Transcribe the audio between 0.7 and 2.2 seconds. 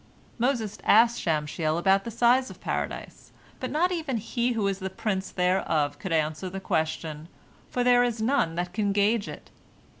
asked Shamshiel about the